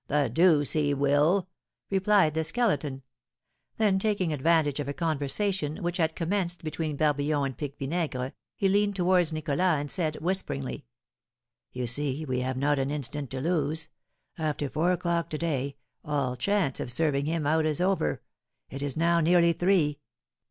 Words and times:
"The 0.07 0.31
deuce 0.33 0.71
he 0.71 0.95
will!" 0.95 1.47
replied 1.91 2.33
the 2.33 2.43
Skeleton. 2.43 3.03
Then 3.77 3.99
taking 3.99 4.33
advantage 4.33 4.79
of 4.79 4.87
a 4.87 4.93
conversation 4.95 5.83
which 5.83 5.97
had 5.97 6.15
commenced 6.15 6.63
between 6.63 6.95
Barbillon 6.97 7.45
and 7.51 7.55
Pique 7.55 7.77
Vinaigre, 7.77 8.31
he 8.55 8.67
leaned 8.67 8.95
towards 8.95 9.31
Nicholas, 9.31 9.59
and 9.61 9.91
said, 9.91 10.15
whisperingly, 10.19 10.85
"You 11.71 11.85
see, 11.85 12.25
we 12.25 12.39
have 12.39 12.57
not 12.57 12.79
an 12.79 12.89
instant 12.89 13.29
to 13.29 13.41
lose. 13.41 13.89
After 14.39 14.69
four 14.71 14.91
o'clock 14.91 15.29
to 15.29 15.37
day 15.37 15.75
all 16.03 16.35
chance 16.35 16.79
of 16.79 16.89
serving 16.89 17.27
him 17.27 17.45
out 17.45 17.67
is 17.67 17.79
over; 17.79 18.23
it 18.71 18.81
is 18.81 18.97
now 18.97 19.19
nearly 19.19 19.53
three. 19.53 19.99